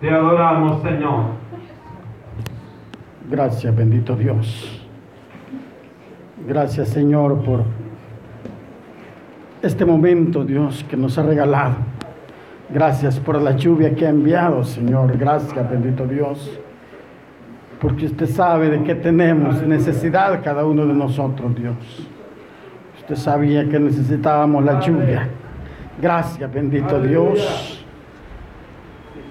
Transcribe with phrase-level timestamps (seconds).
[0.00, 1.24] Te adoramos, Señor.
[3.30, 4.80] Gracias, bendito Dios.
[6.48, 7.64] Gracias, Señor, por
[9.60, 11.74] este momento, Dios, que nos ha regalado.
[12.70, 15.18] Gracias por la lluvia que ha enviado, Señor.
[15.18, 16.58] Gracias, bendito Dios.
[17.78, 22.08] Porque usted sabe de qué tenemos necesidad cada uno de nosotros, Dios.
[23.00, 25.28] Usted sabía que necesitábamos la lluvia.
[26.00, 27.79] Gracias, bendito Dios.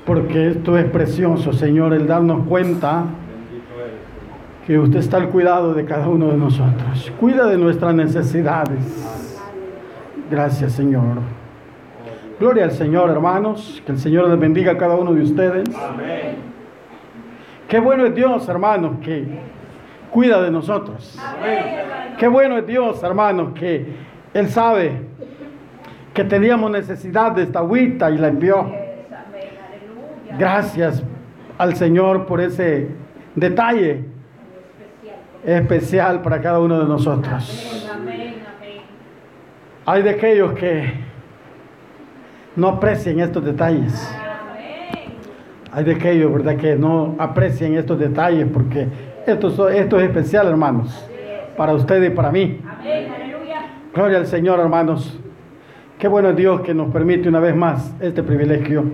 [0.09, 3.03] Porque esto es precioso, Señor, el darnos cuenta
[4.65, 7.13] que usted está al cuidado de cada uno de nosotros.
[7.19, 8.79] Cuida de nuestras necesidades.
[10.31, 11.19] Gracias, Señor.
[12.39, 13.83] Gloria al Señor, hermanos.
[13.85, 15.69] Que el Señor les bendiga a cada uno de ustedes.
[15.75, 16.37] Amén.
[17.67, 19.27] Qué bueno es Dios, hermanos, que
[20.09, 21.19] cuida de nosotros.
[21.23, 22.15] Amén.
[22.17, 23.93] Qué bueno es Dios, hermanos, que
[24.33, 25.03] Él sabe
[26.15, 28.78] que teníamos necesidad de esta agüita y la envió.
[30.37, 31.03] Gracias
[31.57, 32.89] al Señor por ese
[33.35, 34.05] detalle
[35.45, 37.65] especial para cada uno de nosotros.
[39.85, 40.93] Hay de aquellos que
[42.55, 44.15] no aprecian estos detalles.
[45.71, 48.87] Hay de aquellos, ¿verdad?, que no aprecian estos detalles porque
[49.25, 51.07] esto, esto es especial, hermanos,
[51.55, 52.59] para ustedes y para mí.
[53.93, 55.19] Gloria al Señor, hermanos.
[55.99, 58.85] Qué bueno es Dios que nos permite una vez más este privilegio.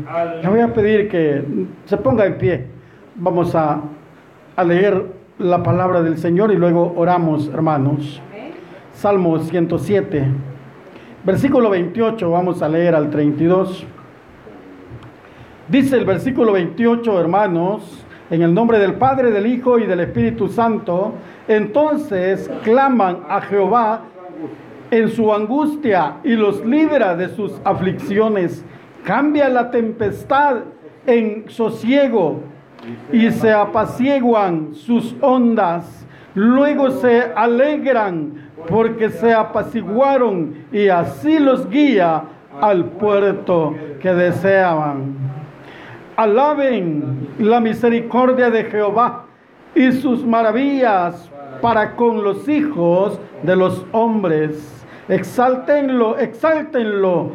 [0.41, 1.39] Le voy a pedir que
[1.85, 2.65] se ponga en pie.
[3.13, 3.79] Vamos a,
[4.55, 5.05] a leer
[5.37, 8.19] la palabra del Señor y luego oramos, hermanos.
[8.91, 10.25] Salmo 107,
[11.23, 13.85] versículo 28, vamos a leer al 32.
[15.67, 20.47] Dice el versículo 28, hermanos, en el nombre del Padre, del Hijo y del Espíritu
[20.47, 21.13] Santo,
[21.47, 24.05] entonces claman a Jehová
[24.95, 28.63] en su angustia y los libra de sus aflicciones.
[29.03, 30.59] Cambia la tempestad
[31.05, 32.39] en sosiego
[33.11, 36.07] y se apaciguan sus ondas.
[36.33, 42.23] Luego se alegran porque se apaciguaron y así los guía
[42.61, 45.17] al puerto que deseaban.
[46.15, 49.25] Alaben la misericordia de Jehová
[49.75, 51.29] y sus maravillas
[51.61, 54.74] para con los hijos de los hombres.
[55.07, 57.31] Exáltenlo, exáltenlo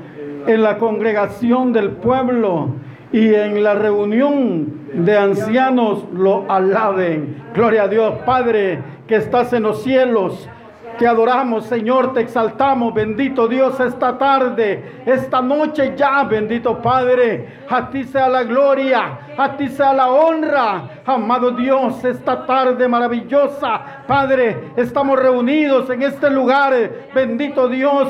[0.46, 2.74] en la congregación del pueblo
[3.12, 7.42] y en la reunión de ancianos lo alaben.
[7.54, 10.48] Gloria a Dios, Padre, que estás en los cielos.
[11.00, 17.60] Te adoramos, Señor, te exaltamos, bendito Dios, esta tarde, esta noche ya, bendito Padre.
[17.70, 24.02] A ti sea la gloria, a ti sea la honra, amado Dios, esta tarde maravillosa.
[24.06, 26.74] Padre, estamos reunidos en este lugar,
[27.14, 28.08] bendito Dios,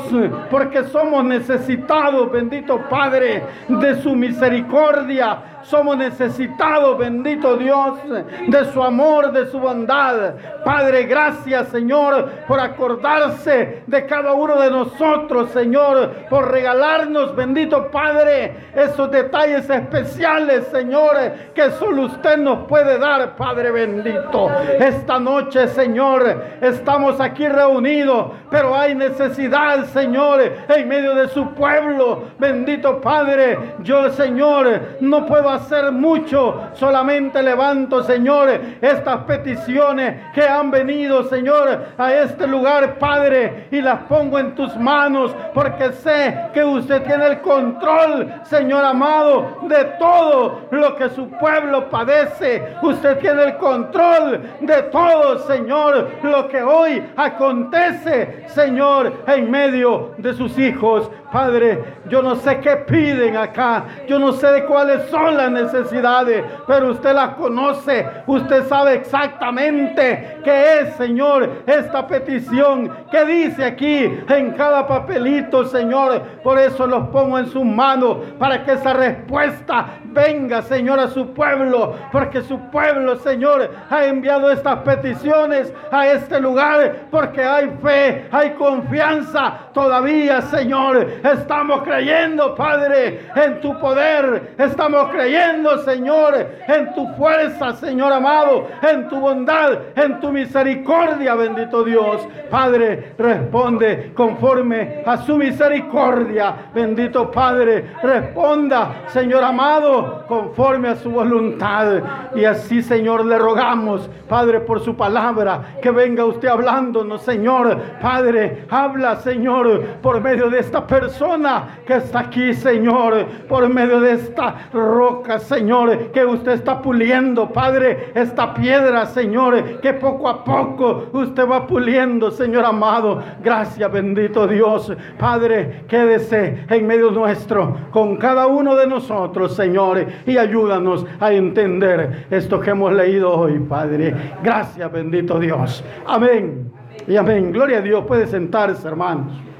[0.49, 7.99] porque somos necesitados, bendito Padre, de su misericordia somos necesitados, bendito Dios,
[8.47, 10.33] de su amor, de su bondad.
[10.65, 18.69] Padre, gracias, Señor, por acordarse de cada uno de nosotros, Señor, por regalarnos, bendito Padre,
[18.75, 21.15] esos detalles especiales, Señor,
[21.53, 24.49] que solo usted nos puede dar, Padre bendito.
[24.79, 32.23] Esta noche, Señor, estamos aquí reunidos, pero hay necesidad, Señor, en medio de su pueblo.
[32.39, 36.69] Bendito Padre, yo, Señor, no puedo hacer mucho.
[36.73, 38.49] Solamente levanto, Señor,
[38.81, 44.75] estas peticiones que han venido, Señor, a este lugar, Padre, y las pongo en tus
[44.77, 51.29] manos, porque sé que usted tiene el control, Señor amado, de todo lo que su
[51.29, 52.75] pueblo padece.
[52.81, 60.33] Usted tiene el control de todo, Señor, lo que hoy acontece, Señor, en medio de
[60.33, 61.09] sus hijos.
[61.31, 66.91] Padre, yo no sé qué piden acá, yo no sé cuáles son las necesidades, pero
[66.91, 74.51] usted las conoce, usted sabe exactamente qué es, Señor, esta petición que dice aquí en
[74.51, 76.21] cada papelito, Señor.
[76.43, 81.33] Por eso los pongo en sus manos para que esa respuesta venga, Señor, a su
[81.33, 88.27] pueblo, porque su pueblo, Señor, ha enviado estas peticiones a este lugar, porque hay fe,
[88.31, 94.53] hay confianza todavía, Señor Estamos creyendo, Padre, en tu poder.
[94.57, 96.35] Estamos creyendo, Señor,
[96.67, 102.27] en tu fuerza, Señor amado, en tu bondad, en tu misericordia, bendito Dios.
[102.49, 107.91] Padre, responde conforme a su misericordia, bendito Padre.
[108.01, 112.01] Responda, Señor amado, conforme a su voluntad.
[112.35, 117.77] Y así, Señor, le rogamos, Padre, por su palabra, que venga usted hablándonos, Señor.
[118.01, 123.99] Padre, habla, Señor, por medio de esta persona persona que está aquí, Señor, por medio
[123.99, 130.43] de esta roca, Señor, que usted está puliendo, Padre, esta piedra, Señor, que poco a
[130.43, 133.21] poco usted va puliendo, Señor amado.
[133.43, 134.93] Gracias, bendito Dios.
[135.19, 142.27] Padre, quédese en medio nuestro con cada uno de nosotros, Señor, y ayúdanos a entender
[142.29, 144.15] esto que hemos leído hoy, Padre.
[144.41, 145.83] Gracias, bendito Dios.
[146.07, 146.71] Amén.
[147.05, 147.51] Y amén.
[147.51, 148.05] Gloria a Dios.
[148.05, 149.50] Puede sentarse, hermanos.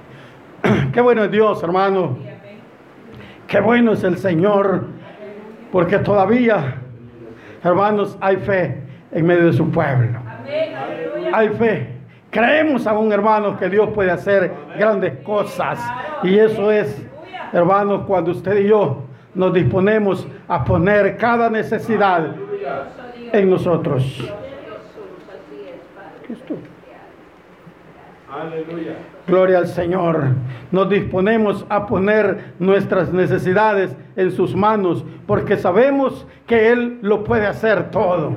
[0.93, 2.17] Qué bueno es Dios, hermano.
[3.47, 4.85] Qué bueno es el Señor.
[5.71, 6.75] Porque todavía,
[7.63, 8.81] hermanos, hay fe
[9.11, 10.19] en medio de su pueblo.
[11.33, 11.95] Hay fe.
[12.29, 15.79] Creemos aún, hermanos, que Dios puede hacer grandes cosas.
[16.23, 17.05] Y eso es,
[17.53, 19.03] hermanos, cuando usted y yo
[19.33, 22.35] nos disponemos a poner cada necesidad
[23.31, 24.21] en nosotros.
[28.31, 28.93] Aleluya.
[29.27, 30.23] Gloria al Señor.
[30.71, 37.45] Nos disponemos a poner nuestras necesidades en sus manos porque sabemos que Él lo puede
[37.45, 38.35] hacer todo.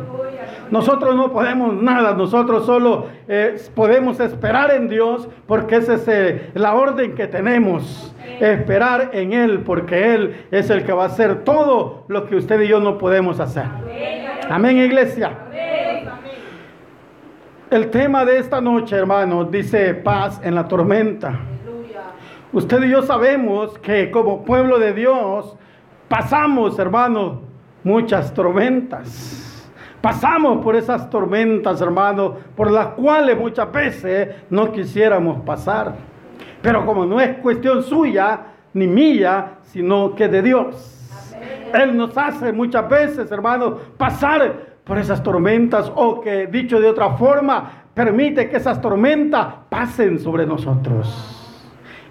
[0.70, 6.50] Nosotros no podemos nada, nosotros solo eh, podemos esperar en Dios porque esa es eh,
[6.54, 8.12] la orden que tenemos.
[8.40, 12.60] Esperar en Él porque Él es el que va a hacer todo lo que usted
[12.62, 13.66] y yo no podemos hacer.
[14.50, 15.30] Amén, iglesia.
[17.74, 21.40] El tema de esta noche, hermanos, dice paz en la tormenta.
[22.52, 25.56] Usted y yo sabemos que como pueblo de Dios
[26.06, 27.40] pasamos, hermanos,
[27.82, 29.68] muchas tormentas.
[30.00, 35.96] Pasamos por esas tormentas, hermanos, por las cuales muchas veces no quisiéramos pasar.
[36.62, 38.38] Pero como no es cuestión suya
[38.72, 40.92] ni mía, sino que de Dios.
[41.74, 47.16] Él nos hace muchas veces, hermanos, pasar por esas tormentas o que dicho de otra
[47.16, 51.40] forma, permite que esas tormentas pasen sobre nosotros.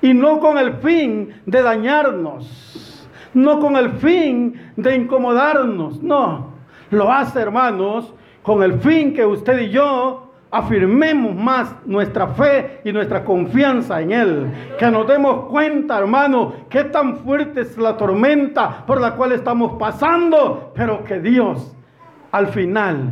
[0.02, 6.54] Y no con el fin de dañarnos, no con el fin de incomodarnos, no.
[6.90, 12.92] Lo hace, hermanos, con el fin que usted y yo afirmemos más nuestra fe y
[12.92, 14.52] nuestra confianza en Él.
[14.78, 19.74] Que nos demos cuenta, hermano, qué tan fuerte es la tormenta por la cual estamos
[19.80, 21.73] pasando, pero que Dios
[22.34, 23.12] al final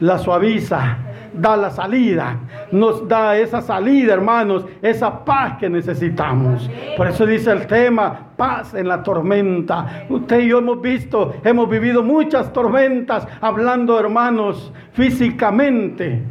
[0.00, 0.96] la suaviza,
[1.32, 2.38] da la salida,
[2.70, 6.70] nos da esa salida, hermanos, esa paz que necesitamos.
[6.96, 10.06] Por eso dice el tema, paz en la tormenta.
[10.08, 16.22] Usted y yo hemos visto, hemos vivido muchas tormentas, hablando, hermanos, físicamente.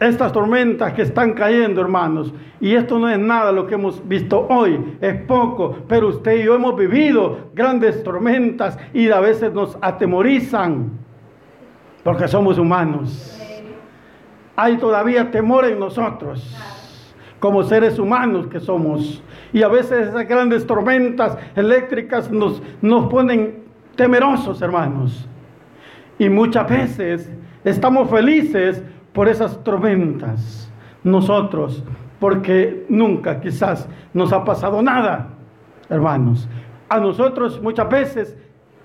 [0.00, 4.46] Estas tormentas que están cayendo, hermanos, y esto no es nada lo que hemos visto
[4.48, 9.78] hoy, es poco, pero usted y yo hemos vivido grandes tormentas y a veces nos
[9.80, 11.05] atemorizan
[12.06, 13.36] porque somos humanos.
[14.54, 16.56] Hay todavía temor en nosotros,
[17.40, 19.24] como seres humanos que somos.
[19.52, 23.64] Y a veces esas grandes tormentas eléctricas nos, nos ponen
[23.96, 25.28] temerosos, hermanos.
[26.16, 27.28] Y muchas veces
[27.64, 30.70] estamos felices por esas tormentas.
[31.02, 31.82] Nosotros,
[32.20, 35.30] porque nunca quizás nos ha pasado nada,
[35.88, 36.48] hermanos.
[36.88, 38.36] A nosotros muchas veces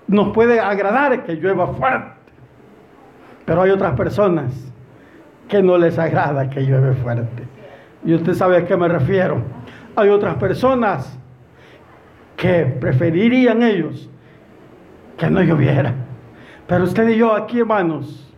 [0.08, 2.21] nos puede agradar que llueva fuerte
[3.44, 4.52] pero hay otras personas
[5.48, 7.42] que no les agrada que llueve fuerte.
[8.04, 9.42] Y usted sabe a qué me refiero.
[9.96, 11.18] Hay otras personas
[12.36, 14.08] que preferirían ellos
[15.16, 15.94] que no lloviera.
[16.66, 18.34] Pero usted y yo aquí, hermanos,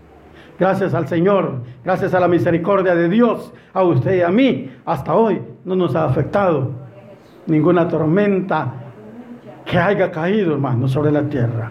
[0.58, 5.14] gracias al Señor, gracias a la misericordia de Dios, a usted y a mí, hasta
[5.14, 6.72] hoy no nos ha afectado
[7.46, 8.72] ninguna tormenta
[9.64, 11.70] que haya caído, hermanos, sobre la tierra.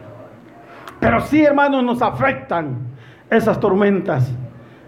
[0.99, 2.92] Pero sí, hermanos, nos afectan
[3.35, 4.31] esas tormentas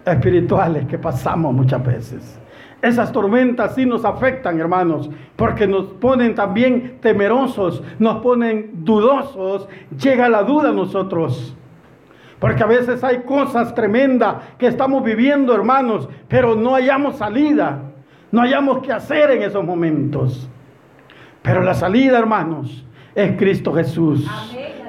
[0.06, 2.40] espirituales que pasamos muchas veces.
[2.82, 10.30] Esas tormentas sí nos afectan, hermanos, porque nos ponen también temerosos, nos ponen dudosos, llega
[10.30, 11.56] la duda a nosotros.
[12.40, 17.82] Porque a veces hay cosas tremendas que estamos viviendo, hermanos, pero no hayamos salida,
[18.32, 20.48] no hayamos qué hacer en esos momentos.
[21.42, 22.86] Pero la salida, hermanos,
[23.16, 24.30] es Cristo Jesús.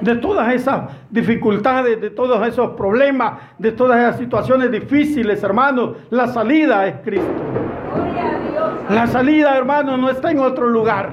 [0.01, 6.27] De todas esas dificultades, de todos esos problemas, de todas esas situaciones difíciles, hermanos, la
[6.27, 7.25] salida es Cristo.
[8.89, 11.11] La salida, hermanos, no está en otro lugar.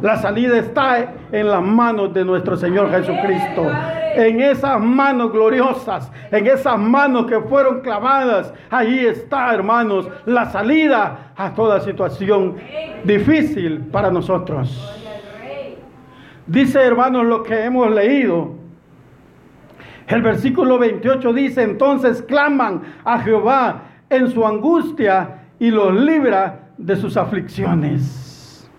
[0.00, 3.70] La salida está en las manos de nuestro Señor Jesucristo.
[4.16, 11.32] En esas manos gloriosas, en esas manos que fueron clavadas, ahí está, hermanos, la salida
[11.36, 12.56] a toda situación
[13.04, 15.03] difícil para nosotros.
[16.46, 18.52] Dice, hermanos, lo que hemos leído.
[20.06, 26.96] El versículo 28 dice, entonces claman a Jehová en su angustia y los libra de
[26.96, 28.70] sus aflicciones.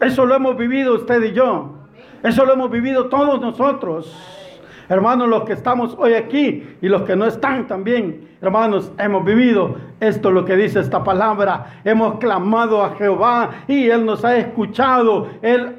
[0.00, 1.74] Eso lo hemos vivido usted y yo.
[2.22, 4.41] Eso lo hemos vivido todos nosotros.
[4.92, 9.76] Hermanos, los que estamos hoy aquí y los que no están también, hermanos, hemos vivido
[10.00, 11.80] esto, lo que dice esta palabra.
[11.82, 15.28] Hemos clamado a Jehová y Él nos ha escuchado.
[15.40, 15.76] Él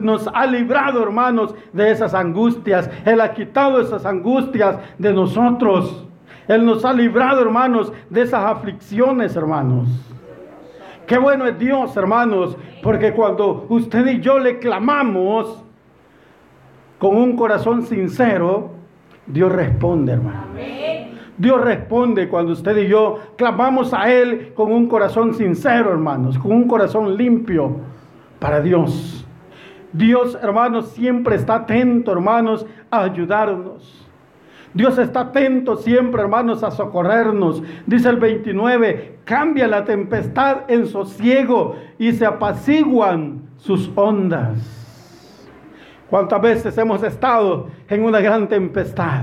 [0.00, 2.90] nos ha librado, hermanos, de esas angustias.
[3.04, 6.04] Él ha quitado esas angustias de nosotros.
[6.48, 9.86] Él nos ha librado, hermanos, de esas aflicciones, hermanos.
[11.06, 15.62] Qué bueno es Dios, hermanos, porque cuando usted y yo le clamamos
[17.02, 18.70] con un corazón sincero,
[19.26, 20.44] Dios responde, hermano.
[21.36, 26.52] Dios responde cuando usted y yo clamamos a Él con un corazón sincero, hermanos, con
[26.52, 27.78] un corazón limpio
[28.38, 29.26] para Dios.
[29.92, 34.08] Dios, hermanos, siempre está atento, hermanos, a ayudarnos.
[34.72, 37.64] Dios está atento siempre, hermanos, a socorrernos.
[37.84, 44.81] Dice el 29, cambia la tempestad en sosiego y se apaciguan sus ondas.
[46.12, 49.22] ¿Cuántas veces hemos estado en una gran tempestad?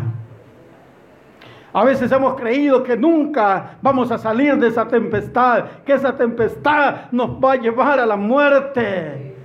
[1.71, 7.11] A veces hemos creído que nunca vamos a salir de esa tempestad, que esa tempestad
[7.11, 9.35] nos va a llevar a la muerte.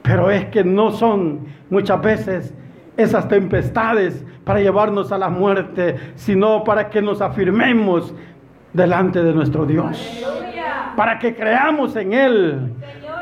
[0.00, 2.54] Pero es que no son muchas veces
[2.96, 8.14] esas tempestades para llevarnos a la muerte, sino para que nos afirmemos
[8.72, 10.24] delante de nuestro Dios.
[10.96, 12.72] Para que creamos en Él.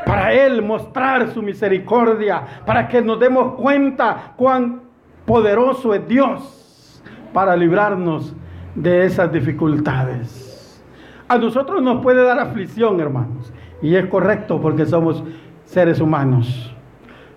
[0.09, 2.41] Para Él mostrar su misericordia.
[2.65, 4.81] Para que nos demos cuenta cuán
[5.23, 8.35] poderoso es Dios para librarnos
[8.73, 10.83] de esas dificultades.
[11.27, 13.53] A nosotros nos puede dar aflicción, hermanos.
[13.83, 15.23] Y es correcto porque somos
[15.65, 16.75] seres humanos.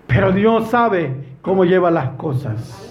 [0.07, 2.89] Pero Dios sabe cómo lleva las cosas.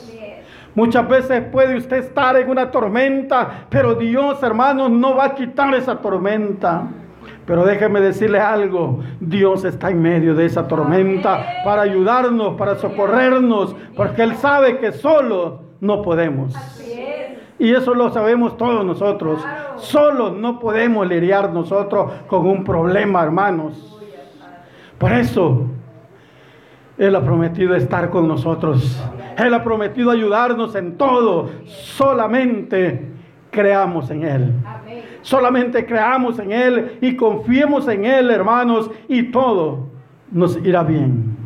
[0.77, 5.75] Muchas veces puede usted estar en una tormenta, pero Dios, hermanos, no va a quitar
[5.75, 6.85] esa tormenta.
[7.47, 13.75] Pero déjeme decirle algo, Dios está en medio de esa tormenta para ayudarnos, para socorrernos,
[13.97, 16.55] porque Él sabe que solo no podemos.
[17.59, 19.45] Y eso lo sabemos todos nosotros.
[19.77, 24.01] Solo no podemos lidiar nosotros con un problema, hermanos.
[24.99, 25.67] Por eso
[26.99, 29.03] él ha prometido estar con nosotros.
[29.37, 31.49] Él ha prometido ayudarnos en todo.
[31.65, 33.11] Solamente
[33.51, 34.53] creamos en Él.
[35.23, 39.89] Solamente creamos en Él y confiemos en Él, hermanos, y todo
[40.31, 41.37] nos irá bien.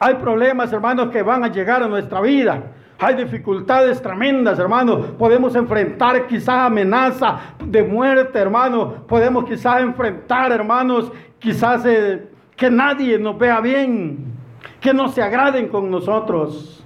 [0.00, 2.62] Hay problemas, hermanos, que van a llegar a nuestra vida.
[3.00, 5.06] Hay dificultades tremendas, hermanos.
[5.18, 9.00] Podemos enfrentar quizás amenaza de muerte, hermanos.
[9.08, 11.84] Podemos quizás enfrentar, hermanos, quizás...
[11.86, 14.34] Eh, que nadie nos vea bien,
[14.80, 16.84] que no se agraden con nosotros.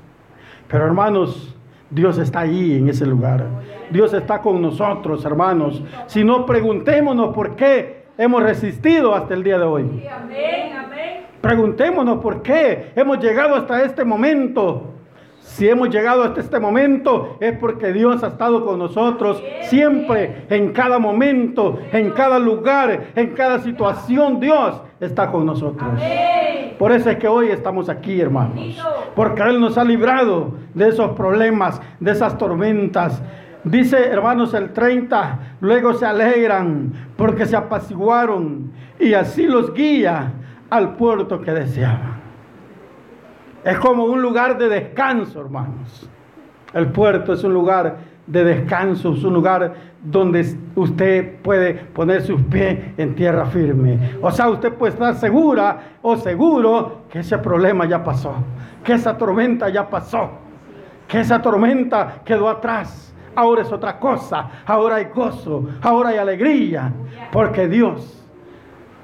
[0.69, 1.57] Pero hermanos,
[1.93, 3.45] Dios está ahí en ese lugar.
[3.91, 5.83] Dios está con nosotros, hermanos.
[6.07, 10.03] Si no, preguntémonos por qué hemos resistido hasta el día de hoy.
[11.43, 14.89] Preguntémonos por qué hemos llegado hasta este momento.
[15.41, 20.73] Si hemos llegado hasta este momento es porque Dios ha estado con nosotros siempre, en
[20.73, 24.41] cada momento, en cada lugar, en cada situación.
[24.41, 26.01] Dios está con nosotros.
[26.83, 28.77] Por eso es que hoy estamos aquí, hermanos.
[29.15, 33.23] Porque Él nos ha librado de esos problemas, de esas tormentas.
[33.63, 40.33] Dice, hermanos, el 30, luego se alegran porque se apaciguaron y así los guía
[40.71, 42.21] al puerto que deseaban.
[43.63, 46.11] Es como un lugar de descanso, hermanos.
[46.75, 52.41] El puerto es un lugar de descanso, es un lugar donde usted puede poner sus
[52.43, 53.99] pies en tierra firme.
[54.21, 58.35] O sea, usted puede estar segura o seguro que ese problema ya pasó,
[58.85, 60.31] que esa tormenta ya pasó,
[61.09, 63.15] que esa tormenta quedó atrás.
[63.35, 66.93] Ahora es otra cosa, ahora hay gozo, ahora hay alegría,
[67.31, 68.23] porque Dios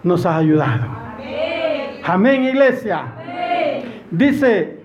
[0.02, 0.86] nos ha ayudado.
[2.04, 3.04] Amén, iglesia.
[4.10, 4.77] Dice,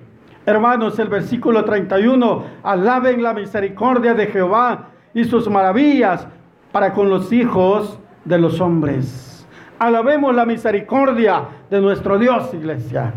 [0.45, 6.27] hermanos, el versículo 31, alaben la misericordia de Jehová y sus maravillas
[6.71, 9.47] para con los hijos de los hombres.
[9.79, 13.13] Alabemos la misericordia de nuestro Dios, iglesia.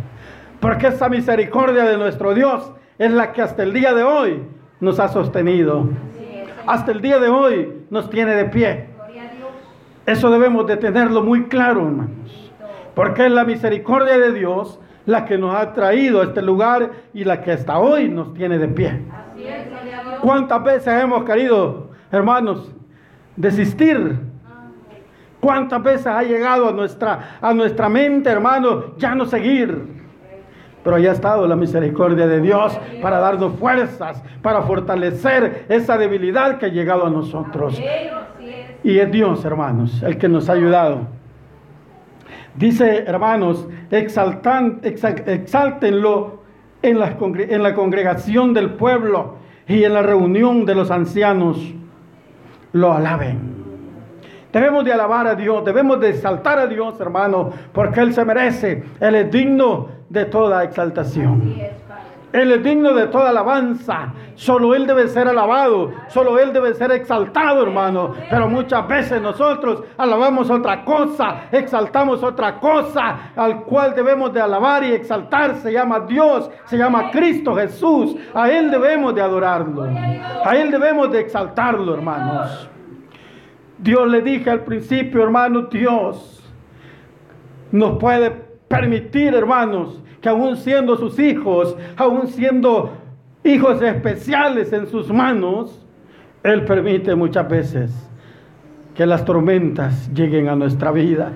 [0.61, 4.43] Porque esa misericordia de nuestro Dios es la que hasta el día de hoy
[4.81, 5.89] nos ha sostenido.
[6.67, 8.87] Hasta el día de hoy nos tiene de pie.
[10.07, 12.53] Eso debemos de tenerlo muy claro, hermanos.
[12.95, 17.25] Porque es la misericordia de Dios la que nos ha traído a este lugar y
[17.25, 19.03] la que hasta hoy nos tiene de pie.
[20.21, 22.73] ¿Cuántas veces hemos querido, hermanos,
[23.37, 24.19] desistir?
[25.41, 29.95] ¿Cuántas veces ha llegado a nuestra, a nuestra mente, hermanos, ya no seguir?
[30.83, 36.59] Pero ya ha estado la misericordia de Dios para darnos fuerzas, para fortalecer esa debilidad
[36.59, 37.81] que ha llegado a nosotros.
[38.83, 41.16] Y es Dios, hermanos, el que nos ha ayudado.
[42.59, 46.41] Dice, hermanos, exaltan, exáltenlo
[46.83, 49.37] en la, en la congregación del pueblo
[49.69, 51.59] y en la reunión de los ancianos.
[52.73, 53.57] Lo alaben.
[54.53, 58.85] Debemos de alabar a Dios, debemos de exaltar a Dios, hermano, porque Él se merece.
[59.01, 61.55] Él es digno de toda exaltación.
[62.37, 64.13] Él es digno de toda alabanza.
[64.35, 65.91] Solo Él debe ser alabado.
[66.09, 68.13] Solo Él debe ser exaltado, hermano.
[68.29, 74.85] Pero muchas veces nosotros alabamos otra cosa, exaltamos otra cosa, al cual debemos de alabar
[74.85, 75.57] y exaltar.
[75.57, 78.17] Se llama Dios, se llama Cristo Jesús.
[78.35, 79.85] A Él debemos de adorarlo.
[79.85, 82.69] A Él debemos de exaltarlo, hermanos.
[83.79, 86.43] Dios le dije al principio, hermano, Dios
[87.73, 88.31] nos puede
[88.69, 92.91] permitir, hermanos, que aún siendo sus hijos, aún siendo
[93.45, 95.87] hijos especiales en sus manos,
[96.43, 98.11] Él permite muchas veces
[98.97, 101.31] que las tormentas lleguen a nuestra vida.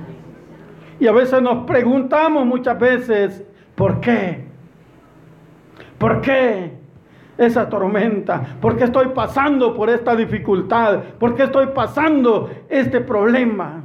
[0.99, 3.45] Y a veces nos preguntamos muchas veces,
[3.77, 4.47] ¿por qué?
[5.97, 6.73] ¿Por qué?
[7.39, 8.57] esa tormenta?
[8.61, 10.99] ¿Por qué estoy pasando por esta dificultad?
[11.17, 13.85] ¿Por qué estoy pasando este problema?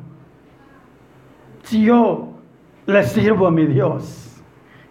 [1.61, 2.31] Si yo
[2.87, 4.24] le sirvo a mi Dios.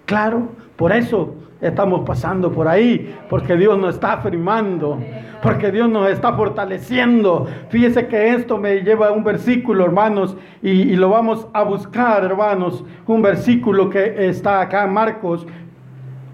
[0.06, 4.98] Claro, por eso estamos pasando por ahí, porque Dios nos está afirmando,
[5.42, 7.46] porque Dios nos está fortaleciendo.
[7.70, 12.24] Fíjese que esto me lleva a un versículo, hermanos, y, y, lo vamos a buscar,
[12.24, 15.46] hermanos, un versículo que está acá Marcos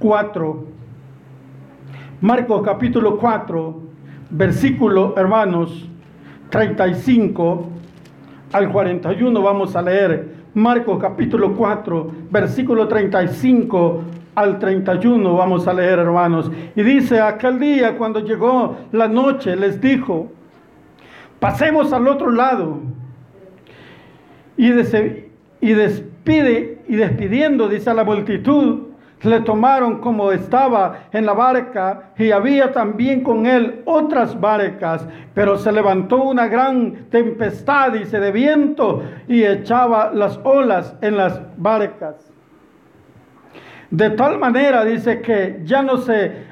[0.00, 0.64] 4,
[2.20, 3.80] Marcos capítulo 4,
[4.30, 5.88] versículo, hermanos,
[6.50, 7.68] 35
[8.52, 10.29] al 41 vamos a leer.
[10.54, 14.02] Marcos capítulo 4, versículo 35
[14.34, 16.50] al 31 vamos a leer, hermanos.
[16.74, 20.30] Y dice, aquel día cuando llegó la noche, les dijo,
[21.38, 22.80] pasemos al otro lado.
[24.56, 28.89] Y, y despide, y despidiendo, dice a la multitud,
[29.22, 35.58] le tomaron como estaba en la barca y había también con él otras barcas, pero
[35.58, 42.32] se levantó una gran tempestad, dice, de viento y echaba las olas en las barcas.
[43.90, 46.46] De tal manera, dice que ya no se,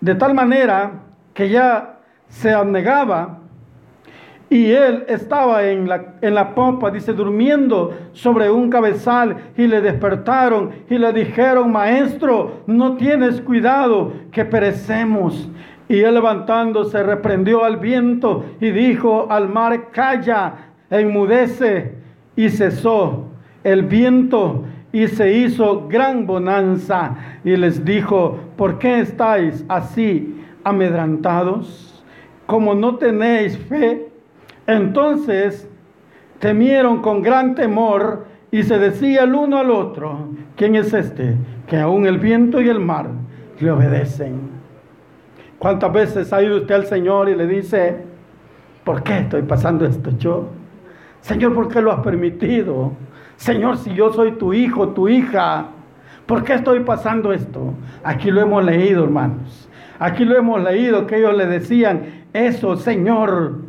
[0.00, 0.90] de tal manera
[1.32, 3.38] que ya se anegaba
[4.50, 9.80] y él estaba en la, en la pompa, dice, durmiendo sobre un cabezal y le
[9.80, 15.48] despertaron y le dijeron, maestro, no tienes cuidado que perecemos.
[15.88, 20.54] Y él levantándose reprendió al viento y dijo al mar, calla,
[20.90, 22.02] enmudece.
[22.36, 23.26] Y cesó
[23.62, 27.16] el viento y se hizo gran bonanza.
[27.44, 32.04] Y les dijo, ¿por qué estáis así amedrantados?
[32.46, 34.13] Como no tenéis fe,
[34.66, 35.68] entonces
[36.38, 41.36] temieron con gran temor y se decía el uno al otro, ¿quién es este?
[41.66, 43.08] Que aún el viento y el mar
[43.58, 44.54] le obedecen.
[45.58, 47.96] ¿Cuántas veces ha ido usted al Señor y le dice,
[48.84, 50.48] ¿por qué estoy pasando esto yo?
[51.20, 52.92] Señor, ¿por qué lo has permitido?
[53.36, 55.68] Señor, si yo soy tu hijo, tu hija,
[56.26, 57.74] ¿por qué estoy pasando esto?
[58.02, 59.68] Aquí lo hemos leído, hermanos.
[59.98, 63.63] Aquí lo hemos leído que ellos le decían, eso, Señor,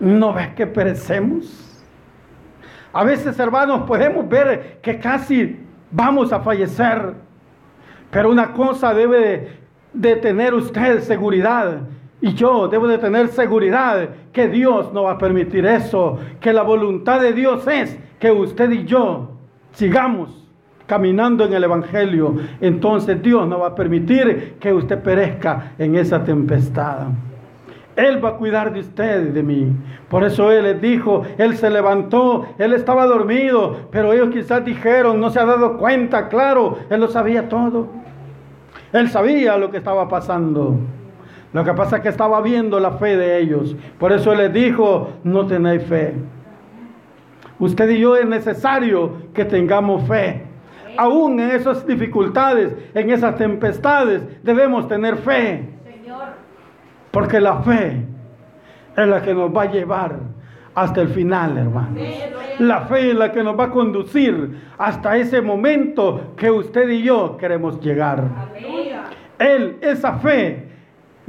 [0.00, 1.82] ¿No ves que perecemos?
[2.92, 5.58] A veces, hermanos, podemos ver que casi
[5.90, 7.14] vamos a fallecer.
[8.10, 9.58] Pero una cosa debe
[9.92, 11.80] de tener usted seguridad.
[12.20, 16.18] Y yo debo de tener seguridad que Dios no va a permitir eso.
[16.40, 19.32] Que la voluntad de Dios es que usted y yo
[19.72, 20.44] sigamos
[20.86, 22.36] caminando en el Evangelio.
[22.60, 27.08] Entonces Dios no va a permitir que usted perezca en esa tempestad.
[27.96, 29.72] Él va a cuidar de usted y de mí.
[30.08, 35.20] Por eso Él les dijo, Él se levantó, Él estaba dormido, pero ellos quizás dijeron,
[35.20, 37.88] no se ha dado cuenta, claro, Él lo sabía todo.
[38.92, 40.76] Él sabía lo que estaba pasando.
[41.52, 43.76] Lo que pasa es que estaba viendo la fe de ellos.
[43.98, 46.14] Por eso Él les dijo, no tenéis fe.
[47.60, 50.42] Usted y yo es necesario que tengamos fe.
[50.96, 55.68] Aún en esas dificultades, en esas tempestades, debemos tener fe.
[57.14, 58.04] Porque la fe
[58.96, 60.16] es la que nos va a llevar
[60.74, 62.02] hasta el final, hermanos.
[62.58, 67.02] La fe es la que nos va a conducir hasta ese momento que usted y
[67.02, 68.24] yo queremos llegar.
[69.38, 70.68] Él, esa fe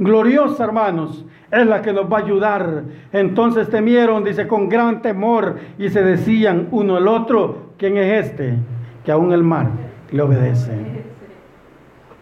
[0.00, 2.82] gloriosa, hermanos, es la que nos va a ayudar.
[3.12, 8.58] Entonces temieron, dice, con gran temor y se decían uno al otro, ¿quién es este?
[9.04, 9.68] Que aún el mar
[10.10, 11.06] le obedece.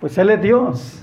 [0.05, 1.01] Pues Él es Dios.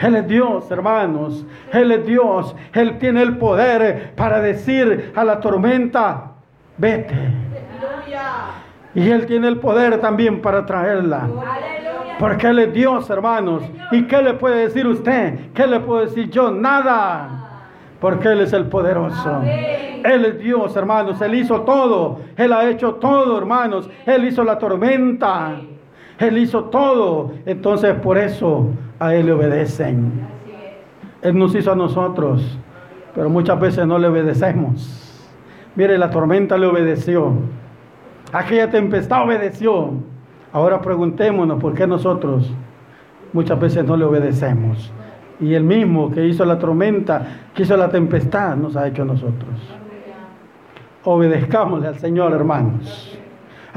[0.00, 1.46] Él es Dios, hermanos.
[1.72, 2.54] Él es Dios.
[2.74, 6.32] Él tiene el poder para decir a la tormenta,
[6.76, 7.16] vete.
[8.94, 11.26] Y Él tiene el poder también para traerla.
[12.18, 13.62] Porque Él es Dios, hermanos.
[13.92, 15.52] ¿Y qué le puede decir usted?
[15.54, 16.50] ¿Qué le puedo decir yo?
[16.50, 17.62] Nada.
[17.98, 19.40] Porque Él es el poderoso.
[19.42, 21.18] Él es Dios, hermanos.
[21.22, 22.20] Él hizo todo.
[22.36, 23.88] Él ha hecho todo, hermanos.
[24.04, 25.62] Él hizo la tormenta.
[26.18, 27.32] Él hizo todo.
[27.46, 28.66] Entonces por eso
[28.98, 30.12] a Él le obedecen.
[31.22, 32.58] Él nos hizo a nosotros.
[33.14, 35.26] Pero muchas veces no le obedecemos.
[35.74, 37.32] Mire, la tormenta le obedeció.
[38.32, 39.92] Aquella tempestad obedeció.
[40.52, 42.50] Ahora preguntémonos por qué nosotros
[43.32, 44.92] muchas veces no le obedecemos.
[45.40, 49.04] Y el mismo que hizo la tormenta, que hizo la tempestad, nos ha hecho a
[49.04, 49.54] nosotros.
[51.04, 53.18] Obedezcámosle al Señor, hermanos.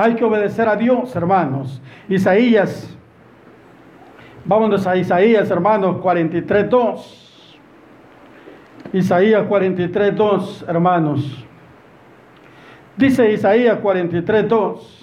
[0.02, 1.80] Hay que obedecer a Dios, hermanos.
[2.10, 2.98] Isaías,
[4.44, 7.60] vámonos a Isaías, hermanos, 43.2.
[8.94, 11.46] Isaías 43.2, hermanos.
[12.98, 15.02] Dice Isaías 43.2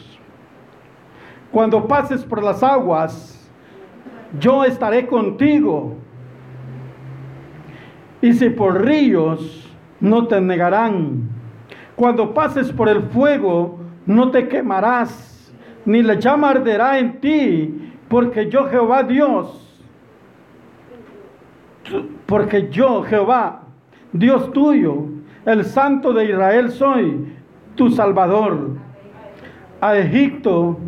[1.51, 3.51] cuando pases por las aguas,
[4.39, 5.95] yo estaré contigo.
[8.21, 11.31] Y si por ríos, no te negarán.
[11.97, 13.78] Cuando pases por el fuego,
[14.09, 15.53] no te quemarás,
[15.85, 19.85] ni la llama arderá en ti, porque yo Jehová Dios,
[22.25, 23.65] porque yo Jehová,
[24.13, 25.05] Dios tuyo,
[25.45, 27.35] el Santo de Israel soy,
[27.75, 28.71] tu Salvador.
[29.81, 30.79] A Egipto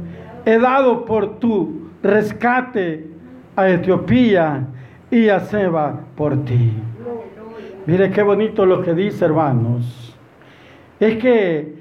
[0.47, 3.07] he dado por tu rescate
[3.55, 4.67] a Etiopía
[5.11, 6.73] y a Seba por ti.
[7.85, 10.17] Mire qué bonito lo que dice, hermanos.
[10.99, 11.80] Es que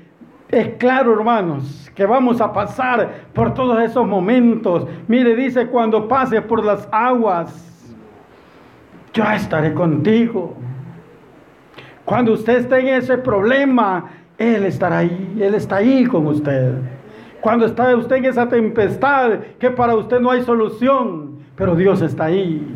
[0.51, 4.87] es claro, hermanos, que vamos a pasar por todos esos momentos.
[5.07, 7.95] Mire, dice, cuando pase por las aguas,
[9.13, 10.55] yo estaré contigo.
[12.03, 14.05] Cuando usted esté en ese problema,
[14.39, 16.73] Él estará ahí, Él está ahí con usted.
[17.41, 22.25] Cuando está usted en esa tempestad que para usted no hay solución, pero Dios está
[22.25, 22.75] ahí.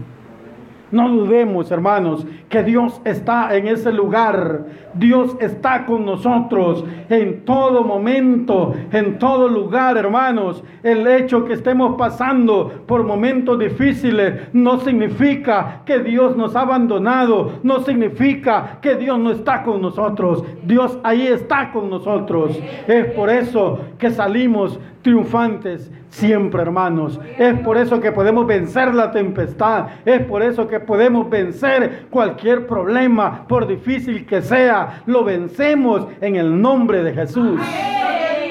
[0.92, 4.66] No dudemos, hermanos, que Dios está en ese lugar.
[4.94, 10.64] Dios está con nosotros en todo momento, en todo lugar, hermanos.
[10.84, 17.54] El hecho que estemos pasando por momentos difíciles no significa que Dios nos ha abandonado,
[17.64, 20.44] no significa que Dios no está con nosotros.
[20.64, 22.62] Dios ahí está con nosotros.
[22.88, 27.20] Es por eso que salimos triunfantes siempre, hermanos.
[27.38, 29.88] Es por eso que podemos vencer la tempestad.
[30.06, 35.02] Es por eso que podemos vencer cualquier problema, por difícil que sea.
[35.06, 37.60] Lo vencemos en el nombre de Jesús.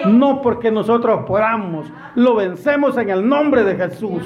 [0.07, 4.22] No porque nosotros podamos, lo vencemos en el nombre de Jesús.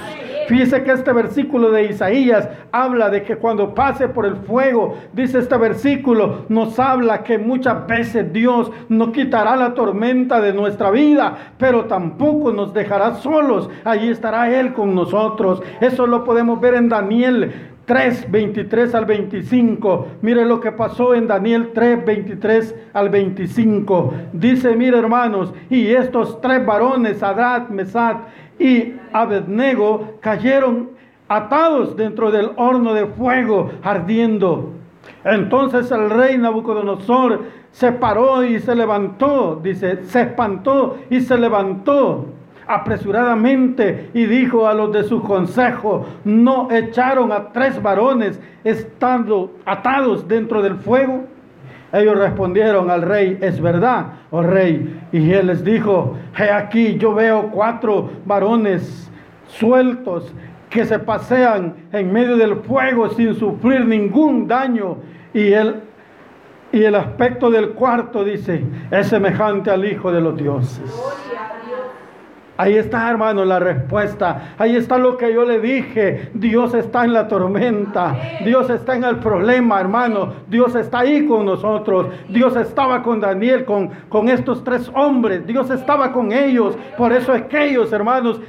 [0.49, 5.41] Fíjese que este versículo de Isaías habla de que cuando pase por el fuego, dice
[5.41, 11.37] este versículo, nos habla que muchas veces Dios no quitará la tormenta de nuestra vida,
[11.59, 13.69] pero tampoco nos dejará solos.
[13.85, 15.63] Allí estará Él con nosotros.
[15.81, 20.09] Eso lo podemos ver en Daniel 3, 23 al 25.
[20.21, 24.15] Mire lo que pasó en Daniel 3, 23 al 25.
[24.33, 28.19] Dice, mire hermanos, y estos tres varones, Adad, Mesat
[28.59, 30.91] y Abednego cayeron
[31.29, 34.73] atados dentro del horno de fuego ardiendo.
[35.25, 42.27] Entonces el rey Nabucodonosor se paró y se levantó, dice, se espantó y se levantó
[42.67, 50.27] apresuradamente y dijo a los de su consejo, no echaron a tres varones estando atados
[50.27, 51.25] dentro del fuego.
[51.93, 55.01] Ellos respondieron al rey, es verdad, oh rey.
[55.13, 59.11] Y él les dijo, he aquí yo veo cuatro varones
[59.47, 60.35] sueltos
[60.69, 64.97] que se pasean en medio del fuego sin sufrir ningún daño.
[65.33, 65.83] Y él
[66.73, 70.83] y el aspecto del cuarto dice, es semejante al Hijo de los dioses.
[72.57, 74.55] Ahí está, hermano, la respuesta.
[74.59, 76.31] Ahí está lo que yo le dije.
[76.35, 78.17] Dios está en la tormenta.
[78.45, 80.33] Dios está en el problema, hermano.
[80.49, 82.09] Dios está ahí con nosotros.
[82.29, 85.47] Dios estaba con Daniel, con, con estos tres hombres.
[85.47, 86.77] Dios estaba con ellos.
[86.97, 88.41] Por eso es que ellos, hermanos,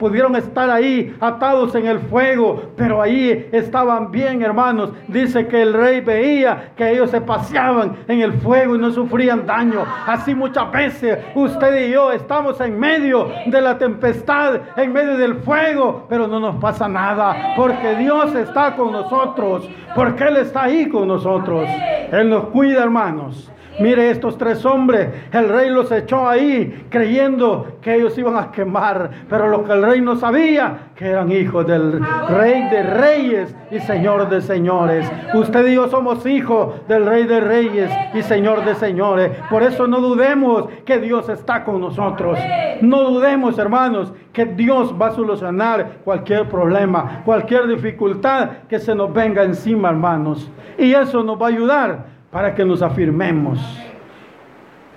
[0.00, 4.90] pudieron estar ahí atados en el fuego, pero ahí estaban bien, hermanos.
[5.06, 9.46] Dice que el rey veía que ellos se paseaban en el fuego y no sufrían
[9.46, 9.84] daño.
[10.06, 15.34] Así muchas veces usted y yo estamos en medio de la tempestad, en medio del
[15.36, 20.88] fuego, pero no nos pasa nada, porque Dios está con nosotros, porque Él está ahí
[20.88, 21.68] con nosotros.
[22.10, 23.52] Él nos cuida, hermanos.
[23.80, 29.10] Mire estos tres hombres, el rey los echó ahí creyendo que ellos iban a quemar,
[29.28, 33.80] pero lo que el rey no sabía, que eran hijos del rey de reyes y
[33.80, 35.10] señor de señores.
[35.32, 39.30] Usted y yo somos hijos del rey de reyes y señor de señores.
[39.48, 42.38] Por eso no dudemos que Dios está con nosotros.
[42.82, 49.12] No dudemos, hermanos, que Dios va a solucionar cualquier problema, cualquier dificultad que se nos
[49.12, 50.50] venga encima, hermanos.
[50.78, 53.58] Y eso nos va a ayudar para que nos afirmemos.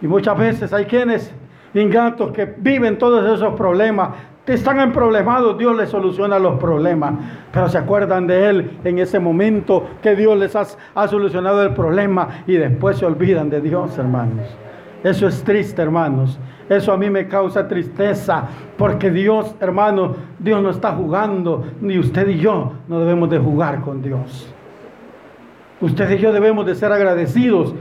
[0.02, 1.34] Y muchas veces hay quienes
[1.74, 4.10] ingratos que viven todos esos problemas,
[4.46, 7.14] están en problemados, Dios les soluciona los problemas,
[7.52, 10.66] pero se acuerdan de Él en ese momento que Dios les ha,
[10.96, 14.46] ha, solucionado el problema y después se olvidan de Dios, hermanos.
[15.02, 16.38] Eso es triste, hermanos.
[16.68, 18.44] Eso a mí me causa tristeza,
[18.78, 23.82] porque Dios, hermanos, Dios no está jugando, ni usted y yo no debemos de jugar
[23.82, 24.54] con Dios.
[25.84, 27.76] Usted y yo debemos de ser agradecidos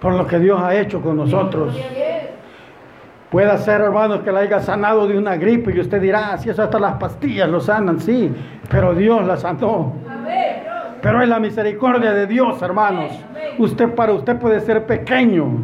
[0.00, 1.78] por lo que Dios ha hecho con nosotros.
[3.30, 6.62] Puede ser, hermanos, que la haya sanado de una gripe y usted dirá, si eso
[6.62, 8.32] hasta las pastillas lo sanan, sí,
[8.70, 9.92] pero Dios la sanó.
[11.02, 13.12] Pero es la misericordia de Dios, hermanos.
[13.58, 15.62] Usted para usted puede ser pequeño,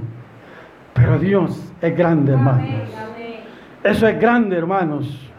[0.92, 2.68] pero Dios es grande, hermanos.
[3.82, 5.32] Eso es grande, hermanos,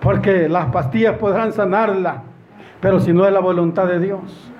[0.00, 2.22] porque las pastillas podrán sanarla,
[2.80, 4.51] pero si no es la voluntad de Dios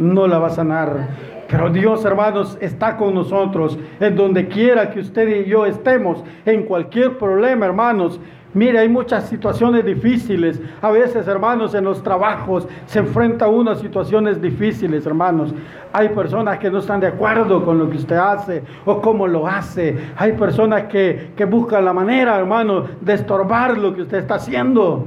[0.00, 1.08] no la va a sanar.
[1.48, 6.62] Pero Dios, hermanos, está con nosotros en donde quiera que usted y yo estemos, en
[6.64, 8.20] cualquier problema, hermanos.
[8.52, 10.60] Mire, hay muchas situaciones difíciles.
[10.80, 15.54] A veces, hermanos, en los trabajos se enfrenta uno a situaciones difíciles, hermanos.
[15.92, 19.46] Hay personas que no están de acuerdo con lo que usted hace o cómo lo
[19.46, 19.96] hace.
[20.16, 25.06] Hay personas que, que buscan la manera, hermanos, de estorbar lo que usted está haciendo.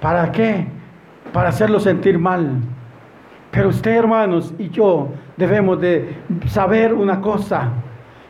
[0.00, 0.66] ¿Para qué?
[1.32, 2.60] Para hacerlo sentir mal.
[3.58, 6.14] Pero usted, hermanos, y yo debemos de
[6.46, 7.70] saber una cosa,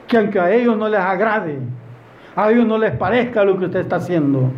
[0.06, 1.58] que aunque a ellos no les agrade,
[2.34, 4.50] a ellos no les parezca lo que usted está haciendo,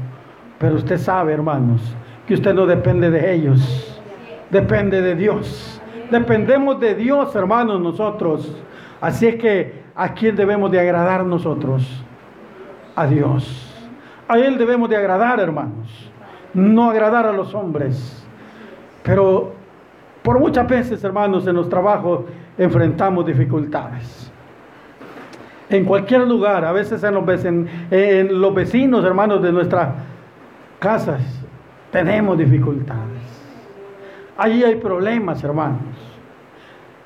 [0.60, 1.82] pero usted sabe, hermanos,
[2.24, 4.00] que usted no depende de ellos,
[4.48, 5.82] depende de Dios.
[6.08, 8.56] Dependemos de Dios, hermanos, nosotros.
[9.00, 12.04] Así es que, ¿a quién debemos de agradar nosotros?
[12.94, 13.74] A Dios.
[14.28, 16.12] A Él debemos de agradar, hermanos.
[16.54, 18.24] No agradar a los hombres.
[19.02, 19.58] Pero
[20.22, 22.24] por muchas veces, hermanos, en los trabajos
[22.58, 24.30] enfrentamos dificultades.
[25.70, 29.94] En cualquier lugar, a veces en los, en los vecinos, hermanos, de nuestras
[30.78, 31.22] casas,
[31.90, 33.20] tenemos dificultades.
[34.36, 35.80] Allí hay problemas, hermanos.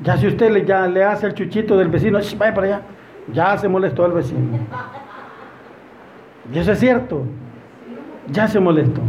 [0.00, 2.82] Ya si usted le, ya le hace el chuchito del vecino, vaya para allá,
[3.32, 4.58] ya se molestó el vecino.
[6.52, 7.22] Y eso es cierto,
[8.30, 9.00] ya se molestó.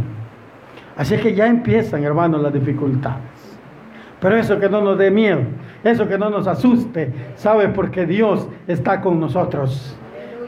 [0.96, 3.35] Así es que ya empiezan, hermanos, las dificultades.
[4.20, 5.40] Pero eso que no nos dé miedo,
[5.84, 7.68] eso que no nos asuste, ¿sabe?
[7.68, 9.96] Porque Dios está con nosotros.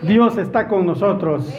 [0.03, 1.53] Dios está con nosotros.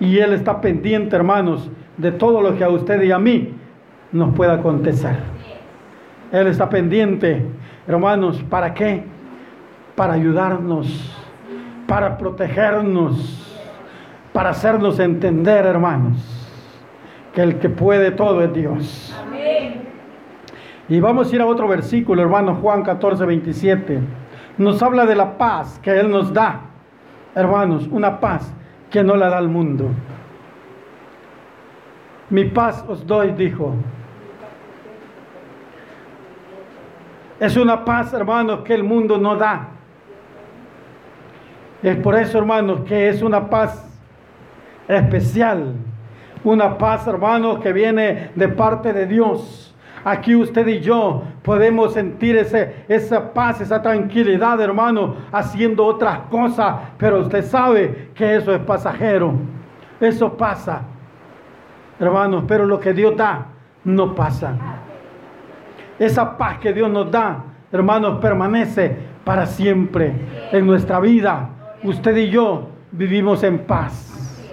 [0.00, 3.54] Y Él está pendiente, hermanos, de todo lo que a usted y a mí
[4.12, 5.16] nos pueda acontecer.
[6.32, 7.46] Él está pendiente,
[7.86, 9.04] hermanos, ¿para qué?
[9.94, 11.16] Para ayudarnos,
[11.86, 13.56] para protegernos,
[14.32, 16.18] para hacernos entender, hermanos,
[17.32, 19.16] que el que puede todo es Dios.
[19.26, 19.85] Amén.
[20.88, 24.00] Y vamos a ir a otro versículo, hermano Juan 14, 27.
[24.58, 26.60] Nos habla de la paz que Él nos da,
[27.34, 28.52] hermanos, una paz
[28.90, 29.90] que no la da al mundo.
[32.30, 33.74] Mi paz os doy, dijo.
[37.40, 39.68] Es una paz, hermanos, que el mundo no da.
[41.82, 43.86] Es por eso, hermanos, que es una paz
[44.88, 45.74] especial.
[46.44, 49.75] Una paz, hermanos, que viene de parte de Dios
[50.08, 56.76] Aquí usted y yo podemos sentir ese, esa paz, esa tranquilidad, hermano, haciendo otras cosas,
[56.96, 59.34] pero usted sabe que eso es pasajero.
[59.98, 60.82] Eso pasa,
[61.98, 63.46] hermanos, pero lo que Dios da
[63.82, 64.54] no pasa.
[65.98, 67.42] Esa paz que Dios nos da,
[67.72, 70.14] hermanos, permanece para siempre
[70.52, 71.48] en nuestra vida.
[71.82, 74.46] Usted y yo vivimos en paz.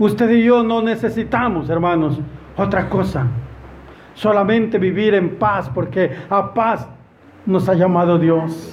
[0.00, 2.18] Usted y yo no necesitamos, hermanos,
[2.56, 3.28] otra cosa
[4.16, 6.88] solamente vivir en paz, porque a paz
[7.44, 8.72] nos ha llamado Dios.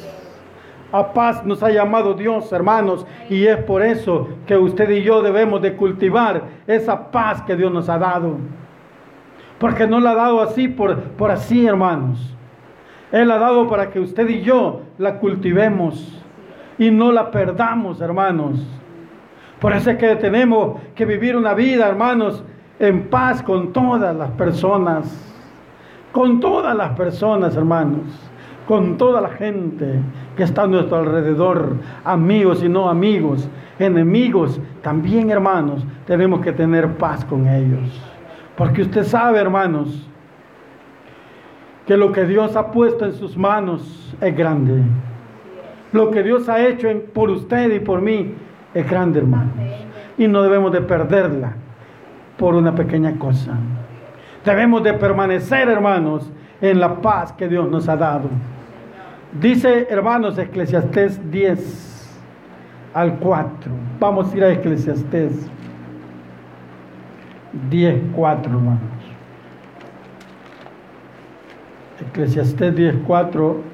[0.92, 5.22] A paz nos ha llamado Dios, hermanos, y es por eso que usted y yo
[5.22, 8.38] debemos de cultivar esa paz que Dios nos ha dado.
[9.60, 12.36] Porque no la ha dado así por, por así, hermanos.
[13.12, 16.24] Él ha dado para que usted y yo la cultivemos
[16.78, 18.66] y no la perdamos, hermanos.
[19.60, 22.44] Por eso es que tenemos que vivir una vida, hermanos,
[22.80, 25.33] en paz con todas las personas
[26.14, 28.30] con todas las personas, hermanos.
[28.66, 30.00] con toda la gente
[30.38, 36.98] que está a nuestro alrededor, amigos y no amigos, enemigos, también hermanos, tenemos que tener
[36.98, 38.02] paz con ellos.
[38.56, 40.08] Porque usted sabe, hermanos,
[41.86, 44.82] que lo que Dios ha puesto en sus manos es grande.
[45.92, 48.34] Lo que Dios ha hecho por usted y por mí
[48.74, 49.56] es grande, hermanos.
[50.18, 51.54] Y no debemos de perderla
[52.38, 53.58] por una pequeña cosa.
[54.46, 56.30] Debemos de permanecer, hermanos,
[56.60, 58.30] en la paz que Dios nos ha dado.
[59.40, 62.20] Dice, hermanos, Eclesiastés 10
[62.94, 63.72] al 4.
[64.00, 65.50] Vamos a ir a Eclesiastés
[67.70, 68.80] 10, 4, hermanos.
[72.10, 73.74] Eclesiastés 10, 4.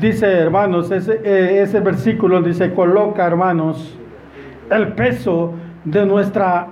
[0.00, 3.98] Dice, hermanos, eh, ese versículo dice, coloca, hermanos,
[4.70, 6.68] el peso de nuestra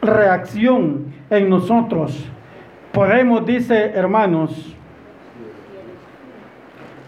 [0.00, 2.28] reacción en nosotros.
[2.92, 4.74] Podemos, dice hermanos,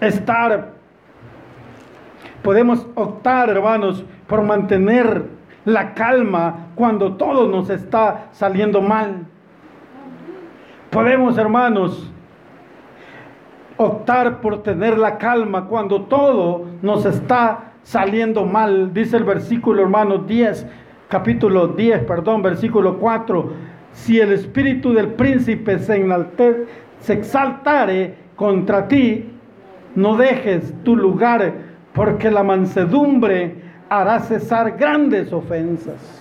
[0.01, 0.73] estar,
[2.43, 5.25] podemos optar, hermanos, por mantener
[5.65, 9.27] la calma cuando todo nos está saliendo mal.
[10.91, 12.11] Podemos, hermanos,
[13.77, 18.93] optar por tener la calma cuando todo nos está saliendo mal.
[18.93, 20.67] Dice el versículo, hermanos, 10,
[21.11, 23.53] capítulo 10, perdón, versículo 4,
[23.93, 26.07] si el espíritu del príncipe se,
[27.01, 29.29] se exaltare contra ti,
[29.97, 31.53] no dejes tu lugar,
[31.93, 33.57] porque la mansedumbre
[33.89, 36.17] hará cesar grandes ofensas.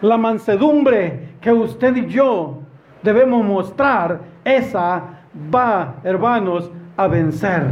[0.00, 2.60] La mansedumbre que usted y yo
[3.02, 5.02] debemos mostrar, esa
[5.54, 7.64] va, hermanos, a vencer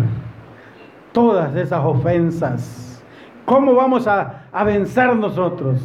[1.12, 3.03] todas esas ofensas.
[3.46, 5.81] ¿Cómo vamos a, vencer nosotros?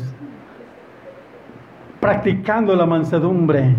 [2.00, 3.76] Practicando la mansedumbre,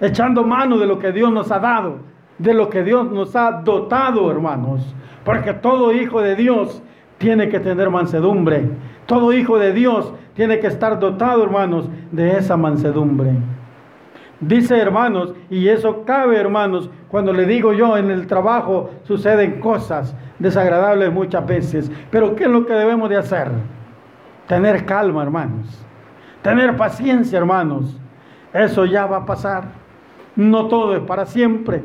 [0.00, 1.98] echando mano de lo que Dios nos ha dado,
[2.38, 4.94] de lo que Dios nos ha dotado, hermanos.
[5.24, 6.82] Porque todo hijo de Dios
[7.18, 8.68] tiene que tener mansedumbre.
[9.06, 13.34] Todo hijo de Dios tiene que estar dotado, hermanos, de esa mansedumbre.
[14.40, 20.16] Dice hermanos, y eso cabe hermanos, cuando le digo yo en el trabajo suceden cosas
[20.40, 23.52] desagradables muchas veces, pero ¿qué es lo que debemos de hacer?
[24.46, 25.84] Tener calma hermanos,
[26.42, 27.98] tener paciencia hermanos,
[28.52, 29.64] eso ya va a pasar,
[30.36, 31.82] no todo es para siempre.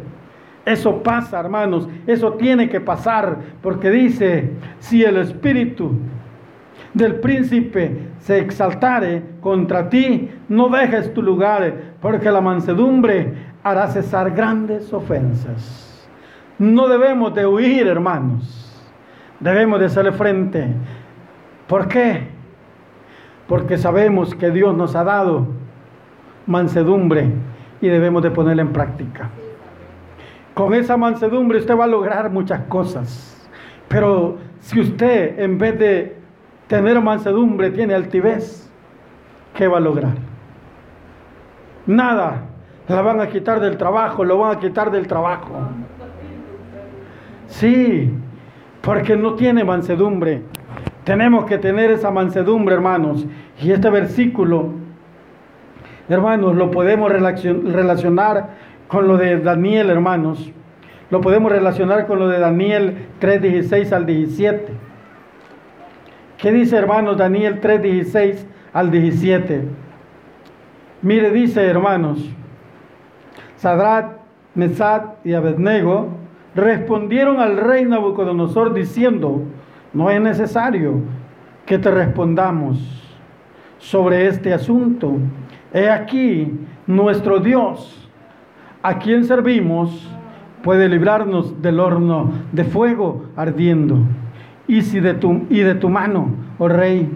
[0.65, 5.93] Eso pasa, hermanos, eso tiene que pasar, porque dice, si el espíritu
[6.93, 14.31] del príncipe se exaltare contra ti, no dejes tu lugar, porque la mansedumbre hará cesar
[14.31, 16.05] grandes ofensas.
[16.59, 18.63] No debemos de huir, hermanos.
[19.39, 20.67] Debemos de hacerle frente.
[21.67, 22.27] ¿Por qué?
[23.47, 25.47] Porque sabemos que Dios nos ha dado
[26.45, 27.31] mansedumbre
[27.81, 29.29] y debemos de ponerla en práctica.
[30.53, 33.47] Con esa mansedumbre usted va a lograr muchas cosas.
[33.87, 36.17] Pero si usted en vez de
[36.67, 38.69] tener mansedumbre, tiene altivez,
[39.53, 40.15] ¿qué va a lograr?
[41.85, 42.43] Nada.
[42.87, 45.51] La van a quitar del trabajo, lo van a quitar del trabajo.
[47.47, 48.13] Sí,
[48.81, 50.43] porque no tiene mansedumbre.
[51.07, 53.25] Tenemos que tener esa mansedumbre, hermanos.
[53.61, 54.71] Y este versículo,
[56.09, 58.49] hermanos, lo podemos relacionar
[58.89, 60.51] con lo de Daniel, hermanos.
[61.09, 64.73] Lo podemos relacionar con lo de Daniel 3, 16 al 17.
[66.39, 69.61] ¿Qué dice hermanos Daniel 3, 16 al 17?
[71.03, 72.19] Mire, dice hermanos,
[73.55, 74.17] Sadrat,
[74.55, 76.09] Mesad y Abednego
[76.53, 79.43] respondieron al rey Nabucodonosor diciendo,
[79.93, 81.01] no es necesario
[81.65, 82.77] que te respondamos
[83.77, 85.17] sobre este asunto.
[85.73, 88.09] He aquí, nuestro Dios,
[88.81, 90.09] a quien servimos,
[90.63, 93.99] puede librarnos del horno de fuego ardiendo
[94.67, 97.09] y, si de tu, y de tu mano, oh rey,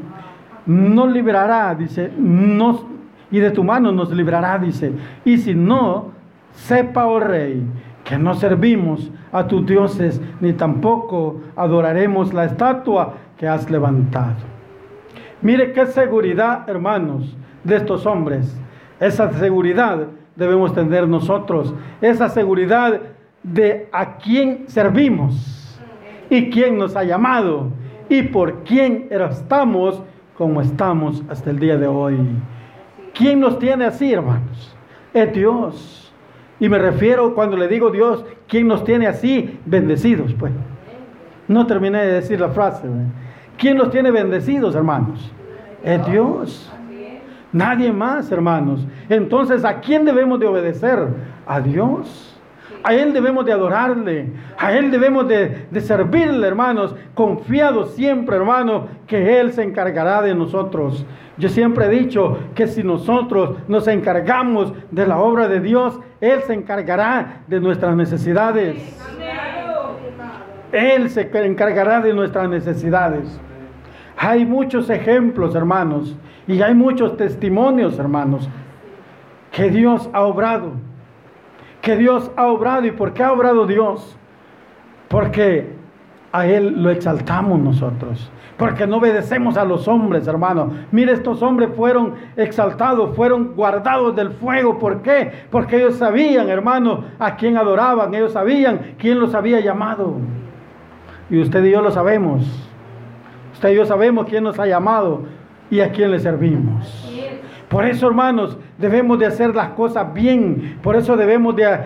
[0.65, 2.85] nos librará, dice, nos,
[3.29, 4.93] y de tu mano nos librará, dice,
[5.25, 6.11] y si no,
[6.53, 7.61] sepa, oh rey,
[8.11, 14.35] que no servimos a tus dioses, ni tampoco adoraremos la estatua que has levantado.
[15.41, 18.59] Mire qué seguridad, hermanos, de estos hombres.
[18.99, 21.73] Esa seguridad debemos tener nosotros.
[22.01, 22.99] Esa seguridad
[23.43, 25.79] de a quién servimos
[26.29, 27.69] y quién nos ha llamado
[28.09, 30.03] y por quién estamos
[30.37, 32.17] como estamos hasta el día de hoy.
[33.13, 34.75] ¿Quién nos tiene así, hermanos?
[35.13, 36.10] Es Dios.
[36.61, 39.59] Y me refiero cuando le digo Dios, ¿quién nos tiene así?
[39.65, 40.53] Bendecidos, pues.
[41.47, 42.87] No terminé de decir la frase.
[43.57, 45.31] ¿Quién nos tiene bendecidos, hermanos?
[45.83, 46.71] Es Dios.
[47.51, 48.85] Nadie más, hermanos.
[49.09, 50.99] Entonces, ¿a quién debemos de obedecer?
[51.47, 52.39] A Dios.
[52.83, 54.31] A Él debemos de adorarle.
[54.59, 56.95] A Él debemos de, servirle, hermanos.
[57.15, 61.07] Confiados siempre, hermanos, que Él se encargará de nosotros.
[61.37, 66.43] Yo siempre he dicho que si nosotros nos encargamos de la obra de Dios, Él
[66.43, 68.77] se encargará de nuestras necesidades.
[70.71, 73.41] Él se encargará de nuestras necesidades.
[74.15, 76.15] Hay muchos ejemplos, hermanos,
[76.47, 78.47] y hay muchos testimonios, hermanos,
[79.51, 80.73] que Dios ha obrado.
[81.81, 82.85] Que Dios ha obrado.
[82.85, 84.15] ¿Y por qué ha obrado Dios?
[85.07, 85.80] Porque
[86.31, 88.31] a Él lo exaltamos nosotros.
[88.57, 90.71] Porque no obedecemos a los hombres, hermanos.
[90.91, 94.77] Mire, estos hombres fueron exaltados, fueron guardados del fuego.
[94.77, 95.31] ¿Por qué?
[95.49, 98.13] Porque ellos sabían, hermano, a quién adoraban.
[98.13, 100.17] Ellos sabían quién los había llamado.
[101.29, 102.43] Y usted y yo lo sabemos.
[103.53, 105.23] Usted y yo sabemos quién nos ha llamado
[105.71, 107.07] y a quién le servimos.
[107.67, 110.77] Por eso, hermanos, debemos de hacer las cosas bien.
[110.83, 111.79] Por eso debemos de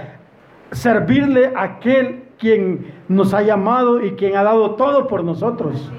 [0.71, 5.91] servirle a aquel quien nos ha llamado y quien ha dado todo por nosotros.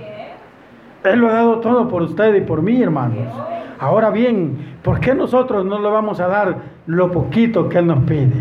[1.05, 3.28] Él lo ha dado todo por usted y por mí, hermanos.
[3.78, 6.57] Ahora bien, ¿por qué nosotros no le vamos a dar
[6.87, 8.32] lo poquito que Él nos pide?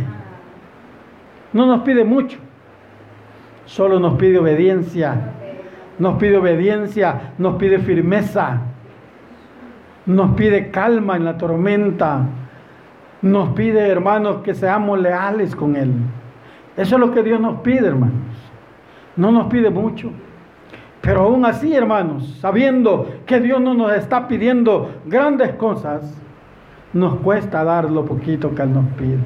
[1.53, 2.37] No nos pide mucho.
[3.65, 5.31] Solo nos pide obediencia.
[5.97, 8.61] Nos pide obediencia, nos pide firmeza.
[10.05, 12.25] Nos pide calma en la tormenta.
[13.21, 15.93] Nos pide, hermanos, que seamos leales con Él.
[16.77, 18.19] Eso es lo que Dios nos pide, hermanos.
[19.15, 20.11] No nos pide mucho.
[21.01, 26.19] Pero aún así, hermanos, sabiendo que Dios no nos está pidiendo grandes cosas,
[26.93, 29.19] nos cuesta dar lo poquito que Él nos pide.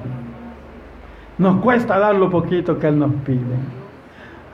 [1.37, 3.55] Nos cuesta dar lo poquito que Él nos pide.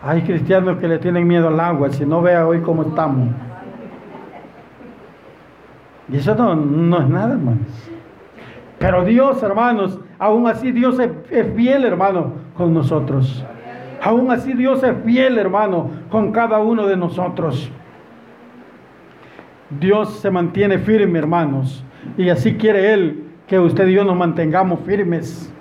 [0.04, 3.30] Hay cristianos que le tienen miedo al agua, si no vea hoy cómo estamos.
[6.10, 7.90] Y eso no, es nada, hermanos.
[8.78, 13.46] Pero Dios, hermanos, aún así Dios es, es fiel, hermano, con nosotros.
[14.02, 17.72] Aún así Dios es fiel, hermano, con cada uno de nosotros.
[19.80, 21.84] Dios se mantiene firme, hermanos.
[22.18, 25.52] Y así quiere Él que usted y yo nos mantengamos firmes.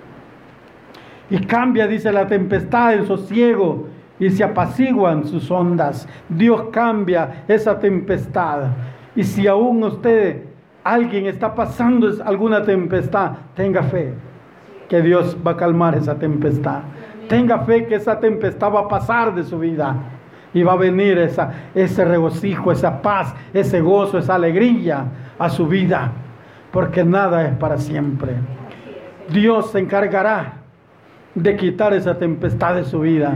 [1.29, 3.87] Y cambia, dice, la tempestad en sosiego
[4.19, 6.07] y se apaciguan sus ondas.
[6.29, 8.67] Dios cambia esa tempestad.
[9.15, 10.43] Y si aún usted,
[10.83, 14.13] alguien está pasando alguna tempestad, tenga fe
[14.89, 16.81] que Dios va a calmar esa tempestad.
[17.27, 19.95] Tenga fe que esa tempestad va a pasar de su vida
[20.53, 25.05] y va a venir esa, ese regocijo, esa paz, ese gozo, esa alegría
[25.37, 26.11] a su vida,
[26.71, 28.33] porque nada es para siempre.
[29.29, 30.65] Dios se encargará
[31.33, 33.33] de quitar esa tempestad de su vida.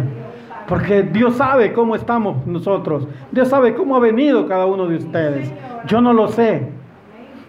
[0.68, 3.08] Porque Dios sabe cómo estamos nosotros.
[3.32, 5.52] Dios sabe cómo ha venido cada uno de ustedes.
[5.88, 6.70] Yo no lo sé,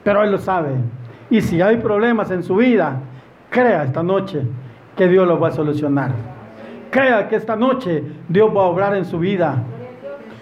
[0.02, 0.70] pero Él lo sabe.
[1.28, 2.98] Y si hay problemas en su vida,
[3.50, 4.42] crea esta noche
[4.96, 6.12] que Dios los va a solucionar.
[6.90, 9.62] Crea que esta noche Dios va a obrar en su vida.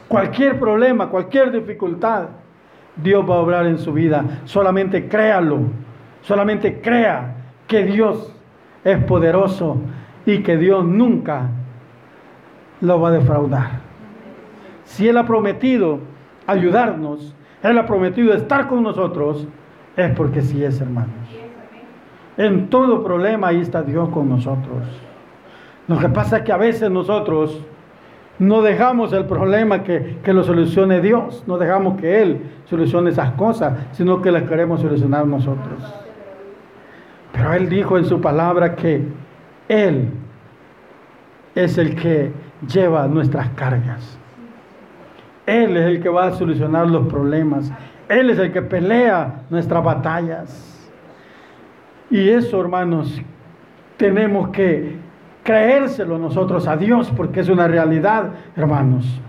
[0.06, 2.28] Cualquier problema, cualquier dificultad,
[2.96, 4.24] Dios va a obrar en su vida.
[4.44, 5.60] Solamente créalo.
[6.22, 7.34] Solamente crea
[7.66, 8.34] que Dios
[8.84, 9.76] es poderoso
[10.24, 11.48] y que Dios nunca
[12.80, 13.70] lo va a defraudar.
[14.84, 16.00] Si Él ha prometido
[16.46, 19.46] ayudarnos, Él ha prometido estar con nosotros,
[19.96, 21.27] es porque sí es, hermanos.
[22.38, 24.84] En todo problema ahí está Dios con nosotros.
[25.88, 27.60] Lo que pasa es que a veces nosotros
[28.38, 33.32] no dejamos el problema que, que lo solucione Dios, no dejamos que Él solucione esas
[33.32, 35.82] cosas, sino que las queremos solucionar nosotros.
[37.32, 39.02] Pero Él dijo en su palabra que
[39.68, 40.10] Él
[41.56, 42.30] es el que
[42.72, 44.16] lleva nuestras cargas.
[45.44, 47.72] Él es el que va a solucionar los problemas.
[48.08, 50.77] Él es el que pelea nuestras batallas.
[52.10, 53.20] Y eso, hermanos,
[53.96, 54.96] tenemos que
[55.42, 59.20] creérselo nosotros a Dios porque es una realidad, hermanos.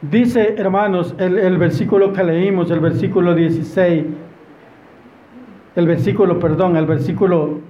[0.00, 4.04] Dice, hermanos, el, versículo que leímos, el versículo 16,
[5.74, 7.60] el versículo, perdón, el versículo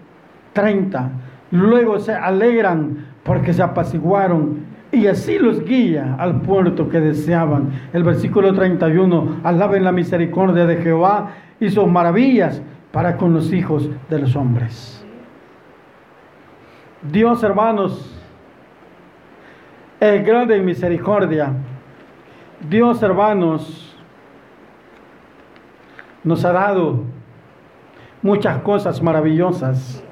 [0.53, 1.11] 30.
[1.53, 4.59] Luego se alegran porque se apaciguaron
[4.93, 7.71] y así los guía al puerto que deseaban.
[7.93, 11.31] El versículo 31, alaben la misericordia de Jehová
[11.61, 12.63] y sus maravillas
[12.97, 15.05] para con los hijos de los hombres.
[17.03, 18.11] Dios, hermanos,
[20.01, 21.53] es grande en misericordia.
[22.67, 23.95] Dios, hermanos,
[26.25, 27.01] nos ha dado
[28.23, 30.03] muchas cosas maravillosas.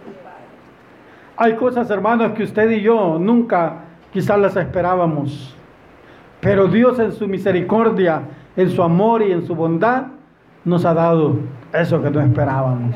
[1.39, 3.76] Hay cosas, hermanos, que usted y yo nunca
[4.12, 5.57] quizás las esperábamos.
[6.43, 8.24] Pero Dios en su misericordia,
[8.55, 10.09] en su amor y en su bondad,
[10.66, 11.39] nos ha dado
[11.75, 12.95] eso que no esperábamos.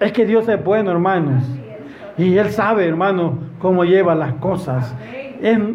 [0.00, 1.44] Es que Dios es bueno, hermanos.
[2.18, 4.94] Y Él sabe, hermano, cómo lleva las cosas.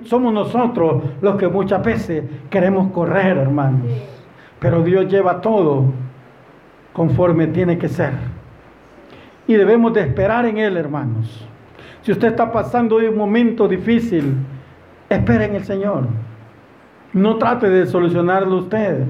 [0.03, 3.87] somos nosotros los que muchas veces queremos correr, hermanos.
[4.59, 5.85] Pero Dios lleva todo
[6.93, 8.13] conforme tiene que ser.
[9.47, 11.47] Y debemos de esperar en Él, hermanos.
[12.01, 14.35] Si usted está pasando hoy un momento difícil,
[15.09, 16.05] espere en el Señor.
[17.13, 19.05] No trate de solucionarlo usted.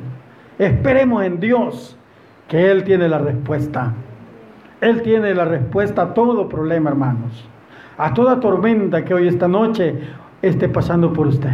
[0.57, 1.97] Esperemos en Dios,
[2.51, 3.93] que Él tiene la respuesta.
[4.81, 7.47] Él tiene la respuesta a todo problema, hermanos.
[7.97, 10.01] A toda tormenta que hoy esta noche
[10.41, 11.51] esté pasando por usted.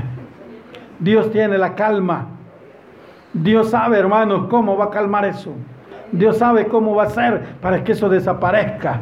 [0.97, 2.25] Dios tiene la calma.
[3.31, 5.51] Dios sabe, hermanos, cómo va a calmar eso.
[6.11, 8.99] Dios sabe cómo va a ser para que eso desaparezca.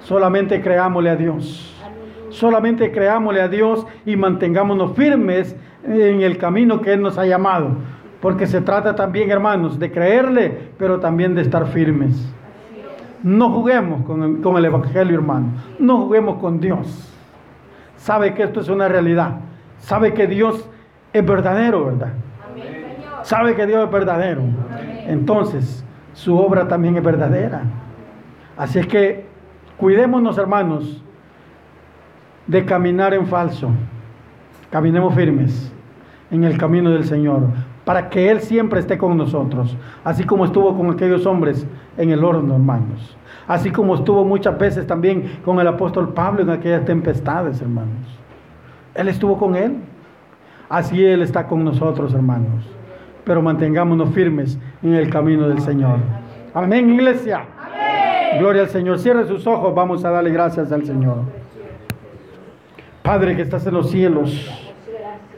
[0.00, 1.72] Solamente creámosle a Dios.
[2.30, 7.76] Solamente creámosle a Dios y mantengámonos firmes en el camino que Él nos ha llamado.
[8.20, 12.32] Porque se trata también, hermanos, de creerle, pero también de estar firmes.
[13.22, 15.48] No juguemos con el, Evangelio, hermano.
[15.78, 17.12] No juguemos con Dios.
[17.96, 19.40] Sabe que esto es una realidad.
[19.78, 20.68] Sabe que Dios
[21.12, 22.12] es verdadero, ¿verdad?
[23.22, 24.42] Sabe que Dios es verdadero.
[25.06, 27.62] Entonces, su obra también es verdadera.
[28.56, 29.26] Así es que
[29.76, 31.02] cuidémonos, hermanos,
[32.46, 33.70] de caminar en falso.
[34.70, 35.72] Caminemos firmes
[36.30, 37.42] en el camino del Señor,
[37.88, 39.74] para que Él siempre esté con nosotros,
[40.04, 41.66] así como estuvo con aquellos hombres
[41.96, 43.16] en el horno, hermanos.
[43.46, 48.06] Así como estuvo muchas veces también con el apóstol Pablo en aquellas tempestades, hermanos.
[48.94, 49.76] Él estuvo con Él.
[50.68, 52.62] Así Él está con nosotros, hermanos.
[53.24, 55.96] Pero mantengámonos firmes en el camino del Señor.
[56.52, 57.40] Amén, iglesia.
[58.38, 58.98] Gloria al Señor.
[58.98, 59.74] Cierre sus ojos.
[59.74, 61.20] Vamos a darle gracias al Señor.
[63.02, 64.46] Padre que estás en los cielos.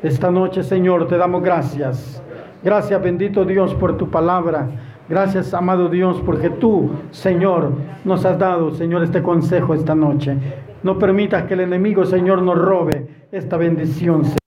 [0.03, 2.21] Esta noche, Señor, te damos gracias.
[2.63, 4.69] Gracias, bendito Dios, por tu palabra.
[5.09, 7.73] Gracias, amado Dios, porque tú, Señor,
[8.05, 10.37] nos has dado, Señor, este consejo esta noche.
[10.83, 14.40] No permitas que el enemigo, Señor, nos robe esta bendición.